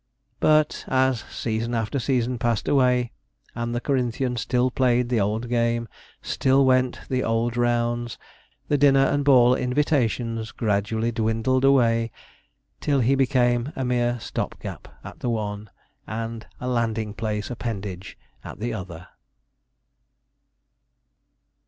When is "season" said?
1.29-1.75, 1.99-2.39